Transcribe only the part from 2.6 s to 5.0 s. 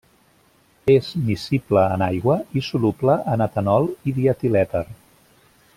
i soluble en etanol i dietilèter.